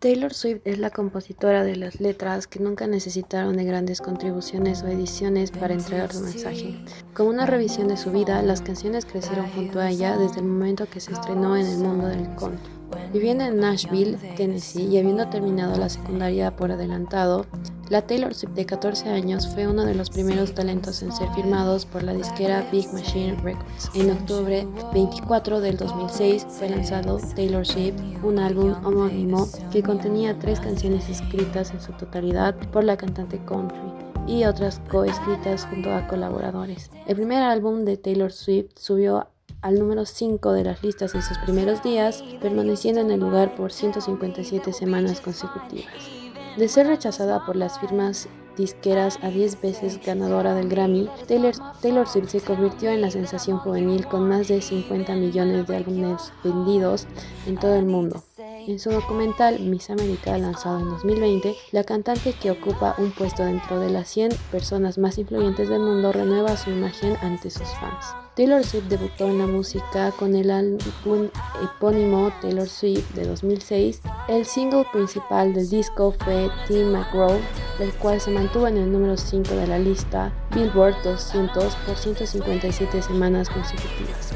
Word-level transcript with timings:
Taylor 0.00 0.32
Swift 0.32 0.62
es 0.64 0.78
la 0.78 0.88
compositora 0.88 1.62
de 1.62 1.76
las 1.76 2.00
letras 2.00 2.46
que 2.46 2.58
nunca 2.58 2.86
necesitaron 2.86 3.58
de 3.58 3.64
grandes 3.64 4.00
contribuciones 4.00 4.82
o 4.82 4.88
ediciones 4.88 5.50
para 5.50 5.74
entregar 5.74 6.10
su 6.10 6.22
mensaje. 6.22 6.74
Con 7.12 7.26
una 7.26 7.44
revisión 7.44 7.88
de 7.88 7.98
su 7.98 8.10
vida, 8.10 8.40
las 8.40 8.62
canciones 8.62 9.04
crecieron 9.04 9.50
junto 9.50 9.78
a 9.78 9.90
ella 9.90 10.16
desde 10.16 10.40
el 10.40 10.46
momento 10.46 10.88
que 10.88 11.00
se 11.00 11.12
estrenó 11.12 11.54
en 11.54 11.66
el 11.66 11.76
mundo 11.76 12.06
del 12.06 12.34
country. 12.36 12.72
Viviendo 13.12 13.44
en 13.44 13.60
Nashville, 13.60 14.16
Tennessee, 14.38 14.86
y 14.86 14.96
habiendo 14.96 15.28
terminado 15.28 15.76
la 15.76 15.90
secundaria 15.90 16.56
por 16.56 16.72
adelantado, 16.72 17.44
la 17.90 18.02
Taylor 18.02 18.32
Swift 18.32 18.52
de 18.52 18.64
14 18.64 19.08
años 19.10 19.48
fue 19.48 19.66
uno 19.66 19.84
de 19.84 19.96
los 19.96 20.10
primeros 20.10 20.54
talentos 20.54 21.02
en 21.02 21.12
ser 21.12 21.28
firmados 21.34 21.84
por 21.84 22.04
la 22.04 22.14
disquera 22.14 22.66
Big 22.70 22.90
Machine 22.92 23.36
Records. 23.42 23.90
En 23.94 24.12
octubre 24.12 24.66
24 24.94 25.60
del 25.60 25.76
2006 25.76 26.46
fue 26.48 26.70
lanzado 26.70 27.18
Taylor 27.34 27.66
Swift, 27.66 27.96
un 28.22 28.38
álbum 28.38 28.74
homónimo 28.84 29.48
que 29.72 29.82
contenía 29.82 30.38
tres 30.38 30.60
canciones 30.60 31.08
escritas 31.08 31.72
en 31.72 31.80
su 31.80 31.92
totalidad 31.92 32.54
por 32.70 32.84
la 32.84 32.96
cantante 32.96 33.44
country 33.44 33.80
y 34.28 34.44
otras 34.44 34.80
coescritas 34.88 35.66
junto 35.66 35.92
a 35.92 36.06
colaboradores. 36.06 36.92
El 37.08 37.16
primer 37.16 37.42
álbum 37.42 37.84
de 37.84 37.96
Taylor 37.96 38.30
Swift 38.30 38.70
subió 38.76 39.26
al 39.62 39.80
número 39.80 40.06
5 40.06 40.52
de 40.52 40.62
las 40.62 40.82
listas 40.84 41.16
en 41.16 41.22
sus 41.22 41.36
primeros 41.38 41.82
días, 41.82 42.22
permaneciendo 42.40 43.00
en 43.00 43.10
el 43.10 43.18
lugar 43.18 43.56
por 43.56 43.72
157 43.72 44.72
semanas 44.72 45.20
consecutivas. 45.20 46.29
De 46.56 46.68
ser 46.68 46.86
rechazada 46.86 47.46
por 47.46 47.56
las 47.56 47.78
firmas 47.78 48.28
disqueras 48.56 49.18
a 49.22 49.30
10 49.30 49.60
veces 49.62 50.00
ganadora 50.04 50.54
del 50.54 50.68
Grammy, 50.68 51.08
Taylor, 51.26 52.08
Swift 52.08 52.28
se 52.28 52.40
convirtió 52.40 52.90
en 52.90 53.00
la 53.00 53.10
sensación 53.10 53.58
juvenil 53.58 54.06
con 54.06 54.28
más 54.28 54.48
de 54.48 54.60
50 54.60 55.14
millones 55.14 55.66
de 55.66 55.76
álbumes 55.76 56.32
vendidos 56.44 57.06
en 57.46 57.56
todo 57.56 57.74
el 57.74 57.86
mundo. 57.86 58.22
En 58.36 58.78
su 58.78 58.90
documental 58.90 59.60
Miss 59.60 59.88
America, 59.90 60.36
lanzado 60.36 60.80
en 60.80 60.90
2020, 60.90 61.56
la 61.72 61.84
cantante 61.84 62.34
que 62.34 62.50
ocupa 62.50 62.94
un 62.98 63.10
puesto 63.12 63.44
dentro 63.44 63.80
de 63.80 63.90
las 63.90 64.08
100 64.08 64.32
personas 64.50 64.98
más 64.98 65.16
influyentes 65.18 65.68
del 65.68 65.80
mundo 65.80 66.12
renueva 66.12 66.56
su 66.56 66.70
imagen 66.70 67.16
ante 67.22 67.50
sus 67.50 67.68
fans. 67.80 68.19
Taylor 68.40 68.64
Swift 68.64 68.84
debutó 68.84 69.28
en 69.28 69.36
la 69.36 69.46
música 69.46 70.12
con 70.12 70.34
el 70.34 70.50
álbum 70.50 71.28
epónimo 71.62 72.32
Taylor 72.40 72.66
Swift 72.66 73.10
de 73.10 73.26
2006. 73.26 74.00
El 74.28 74.46
single 74.46 74.86
principal 74.90 75.52
del 75.52 75.68
disco 75.68 76.14
fue 76.24 76.48
Tim 76.66 76.90
McGraw, 76.90 77.38
el 77.80 77.92
cual 77.98 78.18
se 78.18 78.30
mantuvo 78.30 78.66
en 78.66 78.78
el 78.78 78.90
número 78.90 79.18
5 79.18 79.54
de 79.54 79.66
la 79.66 79.78
lista 79.78 80.32
Billboard 80.54 80.94
200 81.04 81.76
por 81.76 81.94
157 81.98 83.02
semanas 83.02 83.50
consecutivas. 83.50 84.30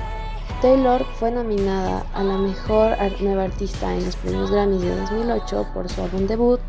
Taylor 0.61 1.03
fue 1.19 1.31
nominada 1.31 2.05
a 2.13 2.23
la 2.23 2.37
mejor 2.37 2.99
nueva 3.23 3.45
artista 3.45 3.97
en 3.97 4.05
los 4.05 4.17
premios 4.17 4.51
Grammy 4.51 4.81
de 4.81 4.97
2008 4.97 5.69
por 5.73 5.89
su 5.89 6.03
álbum 6.03 6.27
debut 6.27 6.61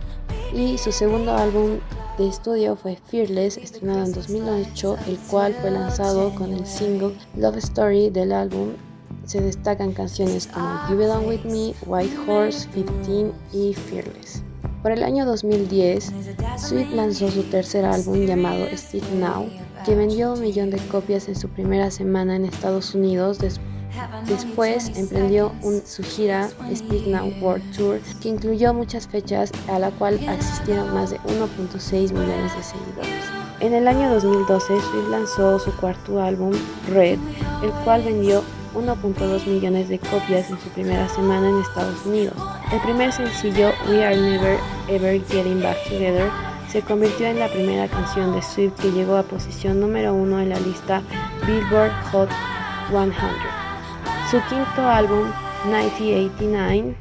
y 0.53 0.78
su 0.78 0.94
segundo 0.94 1.36
álbum 1.36 1.80
de 2.17 2.30
estudio 2.30 2.75
fue 2.75 2.97
Fearless, 3.08 3.58
estrenado 3.58 4.05
en 4.05 4.13
2008, 4.13 4.97
el 5.08 5.17
cual 5.30 5.53
fue 5.53 5.71
lanzado 5.71 6.33
con 6.35 6.53
el 6.53 6.66
single 6.66 7.13
Love 7.35 7.57
Story 7.57 8.09
del 8.09 8.31
álbum. 8.31 8.69
Se 9.25 9.41
destacan 9.41 9.91
canciones 9.91 10.47
como 10.47 10.67
You 10.89 10.97
Belong 10.97 11.27
With 11.27 11.44
Me, 11.44 11.73
White 11.85 12.16
Horse, 12.27 12.69
15 12.69 13.31
y 13.53 13.73
Fearless. 13.73 14.44
Por 14.81 14.91
el 14.91 15.03
año 15.03 15.25
2010, 15.25 16.13
Sweet 16.57 16.91
lanzó 16.91 17.30
su 17.30 17.44
tercer 17.44 17.83
álbum 17.83 18.25
llamado 18.25 18.66
Speak 18.77 19.03
Now, 19.19 19.50
que 19.85 19.95
vendió 19.95 20.33
un 20.33 20.41
millón 20.41 20.69
de 20.69 20.77
copias 20.88 21.27
en 21.27 21.35
su 21.35 21.50
primera 21.50 21.91
semana 21.91 22.35
en 22.35 22.45
Estados 22.45 22.95
Unidos 22.95 23.39
Después 24.27 24.91
emprendió 24.95 25.53
su 25.85 26.03
gira 26.03 26.49
Speak 26.73 27.07
Now 27.07 27.33
World 27.39 27.75
Tour, 27.75 27.99
que 28.21 28.29
incluyó 28.29 28.73
muchas 28.73 29.07
fechas 29.07 29.51
a 29.67 29.79
la 29.79 29.91
cual 29.91 30.19
asistieron 30.27 30.93
más 30.93 31.11
de 31.11 31.19
1.6 31.19 32.11
millones 32.11 32.55
de 32.55 32.63
seguidores. 32.63 33.25
En 33.59 33.73
el 33.73 33.88
año 33.88 34.09
2012, 34.09 34.67
Swift 34.67 35.09
lanzó 35.09 35.59
su 35.59 35.71
cuarto 35.77 36.21
álbum, 36.21 36.51
Red, 36.89 37.19
el 37.63 37.72
cual 37.84 38.03
vendió 38.03 38.44
1.2 38.75 39.47
millones 39.47 39.88
de 39.88 40.00
copias 40.00 40.50
en 40.50 40.59
su 40.59 40.69
primera 40.69 41.07
semana 41.09 41.50
en 41.50 41.61
Estados 41.61 42.05
Unidos. 42.05 42.35
El 42.73 42.81
primer 42.81 43.13
sencillo, 43.13 43.72
We 43.88 44.03
Are 44.03 44.17
Never 44.17 44.59
Ever 44.89 45.23
Getting 45.28 45.61
Back 45.61 45.78
Together, 45.85 46.29
se 46.69 46.81
convirtió 46.81 47.28
en 47.28 47.39
la 47.39 47.47
primera 47.47 47.88
canción 47.88 48.34
de 48.34 48.41
Swift 48.41 48.73
que 48.81 48.91
llegó 48.91 49.16
a 49.16 49.23
posición 49.23 49.79
número 49.79 50.13
uno 50.13 50.41
en 50.41 50.50
la 50.50 50.59
lista 50.59 51.01
Billboard 51.47 51.94
Hot 52.11 52.29
100. 52.89 53.65
Su 54.31 54.41
quinto 54.50 54.90
álbum, 54.90 55.28
1989, 55.66 56.96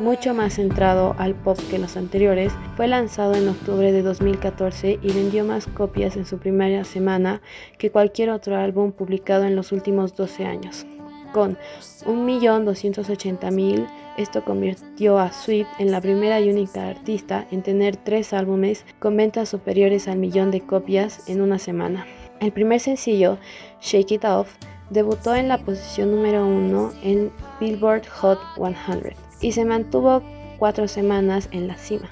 mucho 0.00 0.34
más 0.34 0.54
centrado 0.54 1.16
al 1.18 1.34
pop 1.34 1.58
que 1.70 1.78
los 1.78 1.96
anteriores, 1.96 2.52
fue 2.76 2.88
lanzado 2.88 3.34
en 3.34 3.48
octubre 3.48 3.90
de 3.90 4.02
2014 4.02 4.98
y 5.02 5.12
vendió 5.12 5.46
más 5.46 5.66
copias 5.66 6.14
en 6.16 6.26
su 6.26 6.36
primera 6.36 6.84
semana 6.84 7.40
que 7.78 7.90
cualquier 7.90 8.28
otro 8.28 8.58
álbum 8.58 8.92
publicado 8.92 9.44
en 9.44 9.56
los 9.56 9.72
últimos 9.72 10.14
12 10.14 10.44
años. 10.44 10.84
Con 11.32 11.56
1.280.000, 12.04 13.88
esto 14.18 14.44
convirtió 14.44 15.18
a 15.18 15.32
Swift 15.32 15.68
en 15.78 15.90
la 15.90 16.02
primera 16.02 16.38
y 16.38 16.50
única 16.50 16.86
artista 16.86 17.46
en 17.50 17.62
tener 17.62 17.96
tres 17.96 18.34
álbumes 18.34 18.84
con 18.98 19.16
ventas 19.16 19.48
superiores 19.48 20.06
al 20.06 20.18
millón 20.18 20.50
de 20.50 20.60
copias 20.60 21.30
en 21.30 21.40
una 21.40 21.58
semana. 21.58 22.06
El 22.40 22.52
primer 22.52 22.80
sencillo, 22.80 23.38
Shake 23.80 24.12
It 24.12 24.24
Off, 24.26 24.54
Debutó 24.92 25.34
en 25.34 25.48
la 25.48 25.56
posición 25.56 26.10
número 26.10 26.46
uno 26.46 26.92
en 27.02 27.32
Billboard 27.58 28.06
Hot 28.08 28.38
100 28.56 29.14
y 29.40 29.52
se 29.52 29.64
mantuvo 29.64 30.22
cuatro 30.58 30.86
semanas 30.86 31.48
en 31.50 31.66
la 31.66 31.76
cima. 31.76 32.10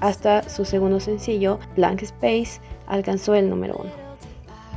Hasta 0.00 0.48
su 0.48 0.64
segundo 0.64 0.98
sencillo, 0.98 1.60
Blank 1.76 2.02
Space, 2.02 2.60
alcanzó 2.88 3.36
el 3.36 3.48
número 3.48 3.76
uno. 3.78 3.92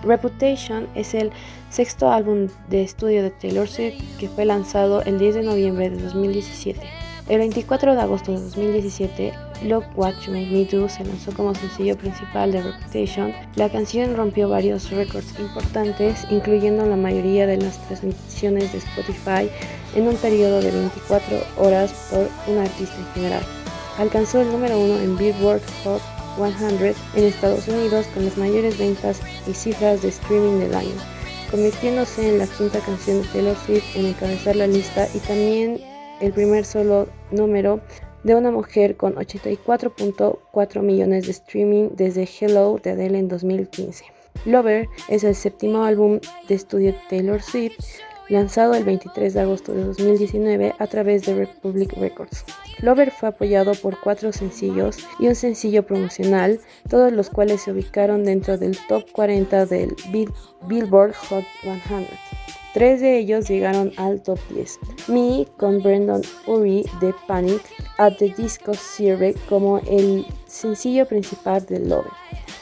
Reputation 0.04 0.88
es 0.94 1.16
el 1.16 1.32
sexto 1.72 2.12
álbum 2.12 2.48
de 2.70 2.84
estudio 2.84 3.24
de 3.24 3.32
Taylor 3.32 3.68
Swift 3.68 4.20
que 4.20 4.30
fue 4.30 4.46
lanzado 4.46 5.02
el 5.02 5.18
10 5.18 5.34
de 5.34 5.42
noviembre 5.42 5.90
de 5.90 6.00
2017. 6.00 6.80
El 7.32 7.38
24 7.38 7.96
de 7.96 8.02
agosto 8.02 8.34
de 8.34 8.42
2017, 8.42 9.32
Look 9.64 9.86
What 9.96 10.16
You 10.28 10.34
Make 10.34 10.48
Me 10.48 10.66
Do 10.66 10.90
se 10.90 11.06
lanzó 11.06 11.32
como 11.32 11.56
sencillo 11.56 11.98
principal 11.98 12.52
de 12.52 12.62
Reputation. 12.62 13.34
La 13.56 13.70
canción 13.70 14.18
rompió 14.18 14.50
varios 14.50 14.92
récords 14.92 15.40
importantes, 15.40 16.26
incluyendo 16.30 16.86
la 16.86 16.98
mayoría 16.98 17.48
de 17.48 17.56
las 17.56 17.78
transmisiones 17.88 18.74
de 18.74 18.80
Spotify 18.80 19.50
en 19.96 20.10
un 20.10 20.18
periodo 20.18 20.60
de 20.60 20.72
24 20.72 21.38
horas 21.58 21.94
por 22.10 22.28
un 22.54 22.60
artista 22.60 22.98
en 22.98 23.14
general. 23.14 23.44
Alcanzó 23.98 24.42
el 24.42 24.52
número 24.52 24.78
uno 24.78 25.00
en 25.00 25.18
Billboard 25.18 25.62
Hot 25.86 26.02
100 26.36 26.96
en 27.16 27.24
Estados 27.24 27.66
Unidos 27.70 28.08
con 28.14 28.26
las 28.26 28.38
mayores 28.38 28.78
ventas 28.78 29.22
y 29.48 29.54
cifras 29.54 30.02
de 30.02 30.10
streaming 30.10 30.60
del 30.60 30.76
año, 30.76 30.96
convirtiéndose 31.50 32.28
en 32.28 32.40
la 32.40 32.48
quinta 32.48 32.82
canción 32.82 33.22
de 33.22 33.28
Taylor 33.30 33.56
Swift 33.66 33.96
en 33.96 34.08
encabezar 34.08 34.58
la 34.58 34.68
lista 34.68 35.08
y 35.14 35.20
también 35.20 35.91
el 36.22 36.32
primer 36.34 36.66
solo 36.66 37.08
número 37.32 37.82
de 38.24 38.36
una 38.36 38.52
mujer 38.52 38.96
con 38.96 39.16
84.4 39.16 40.82
millones 40.82 41.26
de 41.26 41.32
streaming 41.32 41.90
desde 41.94 42.28
Hello 42.40 42.80
de 42.82 42.92
Adele 42.92 43.20
en 43.20 43.28
2015. 43.28 44.06
Lover 44.46 44.88
es 45.10 45.24
el 45.24 45.36
séptimo 45.36 45.84
álbum 45.84 46.20
de 46.48 46.56
estudio 46.56 46.96
Taylor 47.10 47.42
Swift, 47.42 47.78
lanzado 48.30 48.76
el 48.76 48.84
23 48.86 49.34
de 49.34 49.42
agosto 49.42 49.74
de 49.74 49.84
2019 49.84 50.74
a 50.80 50.88
través 50.88 51.26
de 51.26 51.36
Republic 51.36 51.94
Records. 51.98 52.46
Lover 52.80 53.12
fue 53.12 53.30
apoyado 53.30 53.74
por 53.74 54.00
cuatro 54.00 54.32
sencillos 54.32 54.98
y 55.20 55.28
un 55.28 55.36
sencillo 55.36 55.84
promocional, 55.84 56.60
todos 56.90 57.12
los 57.12 57.30
cuales 57.30 57.62
se 57.62 57.72
ubicaron 57.72 58.24
dentro 58.24 58.58
del 58.58 58.78
top 58.88 59.04
40 59.12 59.66
del 59.66 59.96
Billboard 60.68 61.14
Hot 61.14 61.44
100. 61.62 62.08
Tres 62.74 63.02
de 63.02 63.20
ellos 63.20 63.50
llegaron 63.50 63.92
al 63.98 64.24
top 64.24 64.40
10. 64.50 64.80
Me 65.10 65.46
con 65.58 65.84
Brandon 65.84 66.22
Urie 66.48 66.86
de 67.02 67.14
Panic 67.28 67.62
at 67.98 68.14
the 68.18 68.30
Disco 68.30 68.74
Sirve 68.74 69.36
como 69.50 69.80
el 69.80 70.26
sencillo 70.48 71.06
principal 71.06 71.66
de 71.66 71.80
Love. 71.80 72.08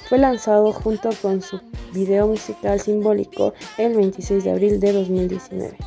Fue 0.07 0.18
lanzado 0.18 0.74
junto 0.74 1.12
con 1.22 1.44
su 1.44 1.62
video 1.94 2.25
musical 2.25 2.80
simbólico 2.80 3.54
el 3.78 3.95
26 3.95 4.44
de 4.44 4.51
abril 4.51 4.80
de 4.80 4.94
2019. 4.94 5.78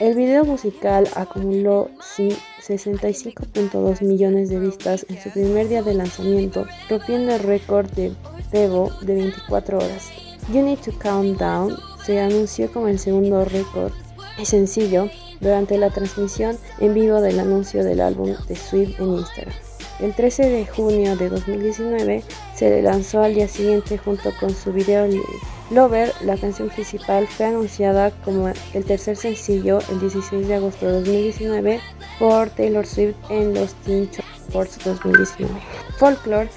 El 0.00 0.16
video 0.16 0.44
musical 0.44 1.08
acumuló 1.14 1.88
65.2 1.98 4.02
millones 4.02 4.48
de 4.48 4.58
vistas 4.58 5.06
en 5.08 5.22
su 5.22 5.30
primer 5.30 5.68
día 5.68 5.82
de 5.82 5.94
lanzamiento, 5.94 6.66
rompiendo 6.90 7.34
el 7.34 7.40
récord 7.40 7.88
de 7.92 8.12
Devo 8.50 8.90
de 9.02 9.14
24 9.14 9.78
horas. 9.78 10.10
You 10.52 10.62
Need 10.62 10.80
to 10.80 10.92
Calm 10.98 11.36
Down 11.36 11.76
se 12.08 12.20
anunció 12.20 12.72
como 12.72 12.88
el 12.88 12.98
segundo 12.98 13.44
récord 13.44 13.92
sencillo 14.42 15.10
durante 15.40 15.76
la 15.76 15.90
transmisión 15.90 16.56
en 16.80 16.94
vivo 16.94 17.20
del 17.20 17.38
anuncio 17.38 17.84
del 17.84 18.00
álbum 18.00 18.34
de 18.48 18.56
Swift 18.56 18.98
en 18.98 19.18
Instagram. 19.18 19.54
El 20.00 20.14
13 20.14 20.48
de 20.48 20.66
junio 20.66 21.16
de 21.16 21.28
2019 21.28 22.24
se 22.54 22.80
lanzó 22.80 23.20
al 23.20 23.34
día 23.34 23.46
siguiente 23.46 23.98
junto 23.98 24.30
con 24.40 24.54
su 24.54 24.72
video 24.72 25.06
Lover, 25.70 26.14
la 26.22 26.38
canción 26.38 26.70
principal 26.70 27.26
fue 27.26 27.44
anunciada 27.44 28.10
como 28.24 28.48
el 28.72 28.84
tercer 28.86 29.18
sencillo 29.18 29.80
el 29.90 30.00
16 30.00 30.48
de 30.48 30.54
agosto 30.54 30.86
de 30.86 30.92
2019 30.92 31.80
por 32.18 32.48
Taylor 32.48 32.86
Swift 32.86 33.16
en 33.28 33.52
los 33.52 33.74
Teen 33.84 34.10
Charts. 34.10 34.38
Reports 34.48 34.78
2019. 34.82 35.60
Folklore 35.98 36.48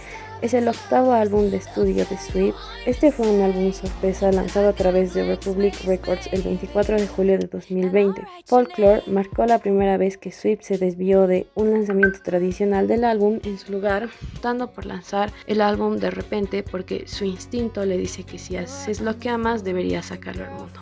es 0.42 0.54
el 0.54 0.68
octavo 0.68 1.14
álbum 1.14 1.50
de 1.50 1.58
estudio 1.58 2.06
de 2.06 2.18
Sweep. 2.18 2.56
Este 2.86 3.12
fue 3.12 3.28
un 3.28 3.42
álbum 3.42 3.72
sorpresa 3.74 4.32
lanzado 4.32 4.70
a 4.70 4.74
través 4.74 5.14
de 5.14 5.26
Republic 5.26 5.76
Records 5.86 6.28
el 6.32 6.42
24 6.42 6.98
de 6.98 7.08
julio 7.08 7.38
de 7.38 7.48
2020. 7.48 8.22
Folklore 8.46 9.04
marcó 9.08 9.46
la 9.46 9.60
primera 9.60 9.98
vez 9.98 10.18
que 10.18 10.32
Sweep 10.32 10.62
se 10.62 10.78
desvió 10.78 11.28
de 11.28 11.48
un 11.56 11.72
lanzamiento 11.72 12.20
tradicional 12.24 12.88
del 12.88 13.04
álbum 13.04 13.40
en 13.44 13.58
su 13.58 13.72
lugar, 13.72 14.10
optando 14.34 14.72
por 14.72 14.86
lanzar 14.86 15.32
el 15.48 15.62
álbum 15.62 15.98
de 15.98 16.10
repente 16.10 16.64
porque 16.64 17.08
su 17.08 17.26
instinto 17.26 17.86
le 17.86 17.98
dice 17.98 18.24
que 18.24 18.40
si 18.40 18.58
haces 18.58 19.02
lo 19.02 19.18
que 19.20 19.30
amas 19.30 19.64
deberías 19.64 20.08
sacarlo 20.08 20.46
al 20.46 20.52
mundo. 20.52 20.80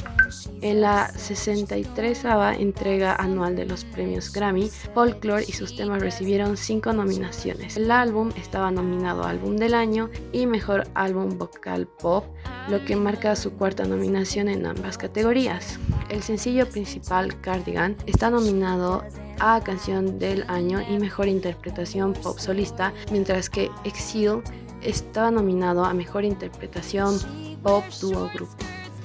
En 0.62 0.82
la 0.82 1.10
63 1.10 2.24
entrega 2.60 3.16
anual 3.16 3.56
de 3.56 3.66
los 3.66 3.84
premios 3.86 4.32
Grammy, 4.32 4.70
Folklore 4.94 5.44
y 5.48 5.54
sus 5.54 5.76
temas 5.76 6.02
recibieron 6.02 6.56
cinco 6.56 6.94
nominaciones. 6.94 7.78
El 7.78 7.90
álbum 7.90 8.32
estaba 8.38 8.70
nominado 8.70 9.24
a 9.24 9.30
Álbum 9.30 9.49
del 9.58 9.74
Año 9.74 10.10
y 10.32 10.46
Mejor 10.46 10.88
Álbum 10.94 11.38
Vocal 11.38 11.88
Pop, 11.88 12.26
lo 12.70 12.84
que 12.86 12.96
marca 12.96 13.36
su 13.36 13.52
cuarta 13.54 13.86
nominación 13.86 14.48
en 14.48 14.66
ambas 14.66 14.98
categorías. 14.98 15.80
El 16.10 16.24
sencillo 16.24 16.68
principal, 16.68 17.40
Cardigan, 17.42 17.96
está 18.06 18.30
nominado 18.30 19.04
a 19.40 19.62
Canción 19.64 20.20
del 20.20 20.44
Año 20.48 20.82
y 20.82 20.98
Mejor 20.98 21.28
Interpretación 21.28 22.14
Pop 22.14 22.38
Solista, 22.40 22.94
mientras 23.12 23.50
que 23.50 23.70
Exile 23.84 24.42
estaba 24.82 25.32
nominado 25.32 25.86
a 25.86 25.94
Mejor 25.94 26.26
Interpretación 26.26 27.20
Pop 27.64 27.84
Duo 28.02 28.30
Group. 28.34 28.50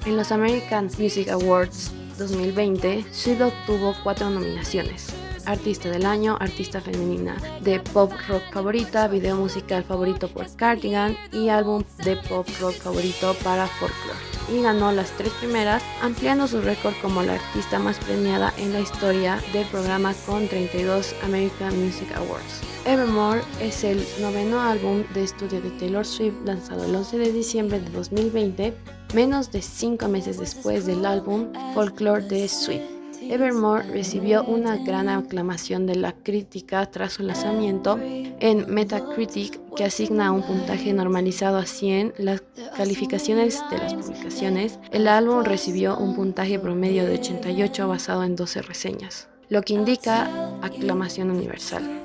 En 0.06 0.16
los 0.16 0.32
American 0.32 0.90
Music 0.98 1.28
Awards 1.28 1.92
2020, 2.18 3.04
Sweet 3.10 3.40
obtuvo 3.40 3.94
cuatro 4.02 4.30
nominaciones. 4.30 5.23
Artista 5.46 5.90
del 5.90 6.06
Año, 6.06 6.36
Artista 6.40 6.80
Femenina 6.80 7.36
de 7.62 7.80
Pop 7.80 8.12
Rock 8.28 8.42
Favorita, 8.52 9.08
Video 9.08 9.36
Musical 9.36 9.84
Favorito 9.84 10.28
por 10.28 10.54
Cardigan 10.56 11.16
y 11.32 11.48
Álbum 11.48 11.84
de 12.04 12.16
Pop 12.16 12.46
Rock 12.60 12.74
Favorito 12.74 13.34
para 13.42 13.66
Folklore. 13.66 14.18
Y 14.52 14.62
ganó 14.62 14.92
las 14.92 15.10
tres 15.12 15.32
primeras, 15.40 15.82
ampliando 16.02 16.46
su 16.46 16.60
récord 16.60 16.94
como 17.00 17.22
la 17.22 17.34
artista 17.34 17.78
más 17.78 17.98
premiada 17.98 18.52
en 18.58 18.72
la 18.72 18.80
historia 18.80 19.40
del 19.52 19.66
programa 19.68 20.14
con 20.26 20.46
32 20.48 21.14
American 21.22 21.82
Music 21.82 22.08
Awards. 22.14 22.60
Evermore 22.84 23.40
es 23.60 23.82
el 23.84 24.06
noveno 24.20 24.60
álbum 24.60 25.04
de 25.14 25.24
estudio 25.24 25.60
de 25.62 25.70
Taylor 25.70 26.04
Swift 26.04 26.34
lanzado 26.44 26.84
el 26.84 26.94
11 26.94 27.16
de 27.16 27.32
diciembre 27.32 27.80
de 27.80 27.90
2020 27.90 28.74
menos 29.14 29.50
de 29.50 29.62
cinco 29.62 30.08
meses 30.08 30.38
después 30.38 30.84
del 30.84 31.06
álbum 31.06 31.52
Folklore 31.72 32.26
de 32.26 32.48
Sweet. 32.48 32.93
Evermore 33.30 33.84
recibió 33.84 34.44
una 34.44 34.76
gran 34.76 35.08
aclamación 35.08 35.86
de 35.86 35.96
la 35.96 36.12
crítica 36.12 36.90
tras 36.90 37.14
su 37.14 37.22
lanzamiento 37.22 37.98
en 38.00 38.72
Metacritic, 38.72 39.60
que 39.74 39.84
asigna 39.84 40.32
un 40.32 40.42
puntaje 40.42 40.92
normalizado 40.92 41.58
a 41.58 41.66
100 41.66 42.14
las 42.18 42.42
calificaciones 42.76 43.62
de 43.70 43.78
las 43.78 43.94
publicaciones. 43.94 44.78
El 44.92 45.08
álbum 45.08 45.44
recibió 45.44 45.96
un 45.96 46.14
puntaje 46.14 46.58
promedio 46.58 47.06
de 47.06 47.14
88 47.14 47.88
basado 47.88 48.24
en 48.24 48.36
12 48.36 48.62
reseñas, 48.62 49.28
lo 49.48 49.62
que 49.62 49.74
indica 49.74 50.30
aclamación 50.62 51.30
universal. 51.30 52.02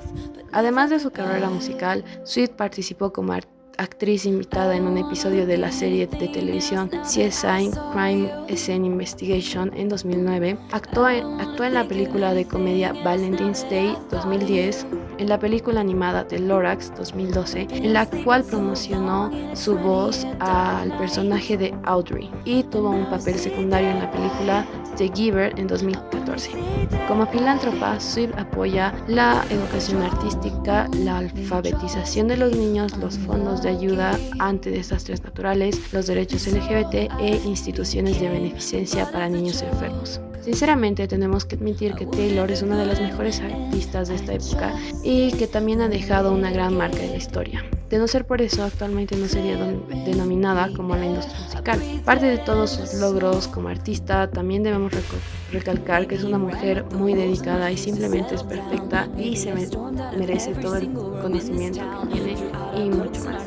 Además 0.52 0.90
de 0.90 0.98
su 0.98 1.10
carrera 1.10 1.48
musical, 1.50 2.04
Sweet 2.24 2.52
participó 2.52 3.12
como 3.12 3.32
artista 3.32 3.59
actriz 3.80 4.26
invitada 4.26 4.76
en 4.76 4.86
un 4.86 4.98
episodio 4.98 5.46
de 5.46 5.56
la 5.56 5.72
serie 5.72 6.06
de 6.06 6.28
televisión 6.28 6.90
CSI 7.02 7.70
Crime 7.92 8.30
Scene 8.54 8.86
Investigation 8.86 9.72
en 9.74 9.88
2009, 9.88 10.58
actuó 10.70 11.08
en, 11.08 11.40
actuó 11.40 11.64
en 11.64 11.74
la 11.74 11.88
película 11.88 12.34
de 12.34 12.44
comedia 12.44 12.92
Valentine's 13.04 13.66
Day 13.70 13.96
2010, 14.10 14.86
en 15.18 15.28
la 15.28 15.38
película 15.38 15.80
animada 15.80 16.26
The 16.28 16.38
Lorax 16.38 16.94
2012, 16.96 17.68
en 17.70 17.92
la 17.94 18.04
cual 18.06 18.44
promocionó 18.44 19.30
su 19.54 19.76
voz 19.76 20.26
al 20.40 20.96
personaje 20.98 21.56
de 21.56 21.74
Audrey 21.84 22.30
y 22.44 22.62
tuvo 22.64 22.90
un 22.90 23.08
papel 23.08 23.36
secundario 23.36 23.88
en 23.88 24.00
la 24.00 24.10
película 24.10 24.66
The 24.96 25.10
Giver 25.14 25.52
en 25.58 25.66
2014. 25.66 26.50
Como 27.08 27.26
filántropa, 27.26 27.98
Swift 27.98 28.36
apoya 28.36 28.94
la 29.08 29.44
educación 29.50 30.02
artística, 30.02 30.88
la 31.04 31.18
alfabetización 31.18 32.28
de 32.28 32.36
los 32.36 32.56
niños, 32.56 32.96
los 32.98 33.18
fondos 33.18 33.62
de 33.62 33.70
ayuda 33.70 34.18
ante 34.38 34.70
desastres 34.70 35.22
naturales, 35.22 35.92
los 35.92 36.06
derechos 36.06 36.46
LGBT 36.46 37.10
e 37.20 37.40
instituciones 37.44 38.20
de 38.20 38.28
beneficencia 38.28 39.10
para 39.10 39.28
niños 39.28 39.62
enfermos. 39.62 40.20
Sinceramente 40.42 41.06
tenemos 41.06 41.44
que 41.44 41.56
admitir 41.56 41.94
que 41.94 42.06
Taylor 42.06 42.50
es 42.50 42.62
una 42.62 42.78
de 42.78 42.86
las 42.86 43.00
mejores 43.00 43.40
artistas 43.40 44.08
de 44.08 44.16
esta 44.16 44.34
época 44.34 44.74
y 45.02 45.32
que 45.32 45.46
también 45.46 45.80
ha 45.80 45.88
dejado 45.88 46.32
una 46.32 46.50
gran 46.50 46.76
marca 46.76 47.02
en 47.02 47.10
la 47.10 47.16
historia. 47.16 47.64
De 47.90 47.98
no 47.98 48.06
ser 48.06 48.24
por 48.24 48.40
eso, 48.40 48.62
actualmente 48.62 49.16
no 49.16 49.26
sería 49.26 49.56
denominada 50.04 50.70
como 50.76 50.94
la 50.94 51.06
industria 51.06 51.40
musical. 51.40 51.80
Parte 52.04 52.26
de 52.26 52.38
todos 52.38 52.70
sus 52.70 52.94
logros 52.94 53.48
como 53.48 53.68
artista, 53.68 54.30
también 54.30 54.62
debemos 54.62 54.92
recalcar 55.52 56.06
que 56.06 56.14
es 56.14 56.22
una 56.22 56.38
mujer 56.38 56.84
muy 56.94 57.14
dedicada 57.14 57.70
y 57.72 57.76
simplemente 57.76 58.36
es 58.36 58.44
perfecta 58.44 59.08
y 59.18 59.36
se 59.36 59.52
merece 60.16 60.54
todo 60.54 60.76
el 60.76 60.92
conocimiento 60.92 61.80
que 62.02 62.14
tiene 62.14 62.36
y 62.76 62.88
mucho 62.90 63.24
más. 63.24 63.42